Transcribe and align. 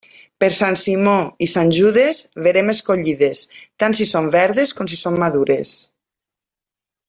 Per 0.43 0.47
Sant 0.59 0.77
Simó 0.83 1.13
i 1.47 1.49
Sant 1.55 1.73
Judes, 1.79 2.21
veremes 2.47 2.81
collides, 2.89 3.43
tant 3.85 3.97
si 4.01 4.11
són 4.15 4.33
verdes 4.39 4.75
com 4.81 4.91
si 4.95 4.99
són 5.05 5.21
madures. 5.27 5.77